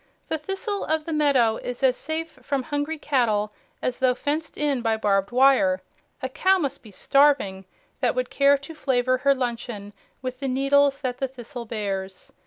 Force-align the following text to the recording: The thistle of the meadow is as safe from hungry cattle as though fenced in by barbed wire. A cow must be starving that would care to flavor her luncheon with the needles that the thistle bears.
The 0.29 0.39
thistle 0.39 0.83
of 0.85 1.05
the 1.05 1.13
meadow 1.13 1.57
is 1.57 1.83
as 1.83 1.95
safe 1.95 2.39
from 2.41 2.63
hungry 2.63 2.97
cattle 2.97 3.53
as 3.83 3.99
though 3.99 4.15
fenced 4.15 4.57
in 4.57 4.81
by 4.81 4.97
barbed 4.97 5.29
wire. 5.29 5.83
A 6.23 6.27
cow 6.29 6.57
must 6.57 6.81
be 6.81 6.89
starving 6.89 7.65
that 7.99 8.15
would 8.15 8.31
care 8.31 8.57
to 8.57 8.73
flavor 8.73 9.19
her 9.19 9.35
luncheon 9.35 9.93
with 10.23 10.39
the 10.39 10.47
needles 10.47 11.01
that 11.01 11.19
the 11.19 11.27
thistle 11.27 11.65
bears. 11.65 12.31